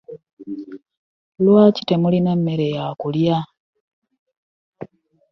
Lwaki 1.43 1.81
temulima 1.89 2.31
mmere 2.37 2.67
yakulya? 2.77 3.37